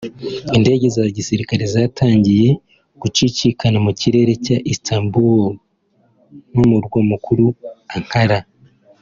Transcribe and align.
indege 0.57 0.85
za 0.95 1.03
Gisirikare 1.15 1.63
zatangiye 1.73 2.47
gucicikana 3.01 3.77
mu 3.85 3.91
kirere 3.99 4.33
cya 4.45 4.57
Istanbul 4.73 5.41
n’Umurwa 6.55 6.99
Mukuru 7.11 7.45
Ankara 7.95 8.39